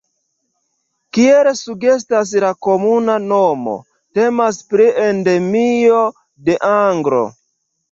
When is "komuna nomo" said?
2.69-3.77